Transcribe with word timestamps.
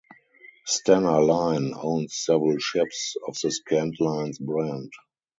Stena 0.67 1.23
Line 1.23 1.75
owns 1.75 2.17
several 2.17 2.57
ships 2.57 3.15
of 3.27 3.35
the 3.43 3.49
Scandlines 3.49 4.39
brand. 4.39 4.89